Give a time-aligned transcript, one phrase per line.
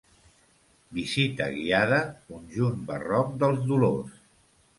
[0.99, 1.99] Visita guiada
[2.31, 4.19] "Conjunt barroc dels Dolors"